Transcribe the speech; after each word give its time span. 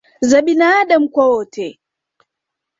za 0.21 0.41
binaadamu 0.41 1.09
kwa 1.09 1.27
wote 1.29 1.79